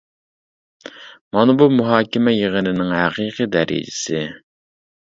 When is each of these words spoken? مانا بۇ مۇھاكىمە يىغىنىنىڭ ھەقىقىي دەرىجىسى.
مانا 1.35 1.55
بۇ 1.61 1.69
مۇھاكىمە 1.75 2.35
يىغىنىنىڭ 2.39 2.97
ھەقىقىي 3.03 3.55
دەرىجىسى. 3.59 4.29